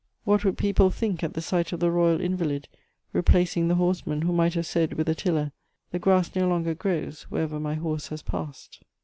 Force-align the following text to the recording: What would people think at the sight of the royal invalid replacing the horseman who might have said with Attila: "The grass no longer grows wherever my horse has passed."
What 0.23 0.43
would 0.43 0.57
people 0.57 0.89
think 0.89 1.23
at 1.23 1.35
the 1.35 1.43
sight 1.43 1.71
of 1.71 1.79
the 1.79 1.91
royal 1.91 2.19
invalid 2.19 2.67
replacing 3.13 3.67
the 3.67 3.75
horseman 3.75 4.23
who 4.23 4.33
might 4.33 4.55
have 4.55 4.65
said 4.65 4.93
with 4.93 5.07
Attila: 5.07 5.51
"The 5.91 5.99
grass 5.99 6.35
no 6.35 6.47
longer 6.47 6.73
grows 6.73 7.21
wherever 7.29 7.59
my 7.59 7.75
horse 7.75 8.07
has 8.07 8.23
passed." 8.23 8.79